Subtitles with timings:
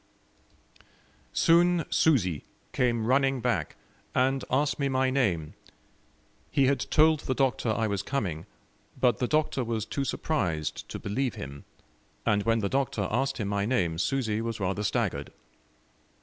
[1.31, 3.75] Soon Susi came running back,
[4.15, 5.53] and asked me my name;
[6.49, 8.47] he had told the Doctor I was coming,
[8.99, 11.65] but the Doctor was too surprised to believe him,
[12.25, 15.31] and when the Doctor asked him my name, Susi was rather staggered.